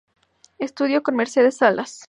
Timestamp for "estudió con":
0.57-1.15